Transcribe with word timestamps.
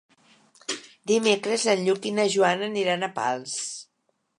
Dimecres 1.11 1.67
en 1.75 1.85
Lluc 1.91 2.09
i 2.13 2.17
na 2.19 2.29
Joana 2.39 2.71
aniran 2.75 3.11
a 3.11 3.15
Pals. 3.23 3.59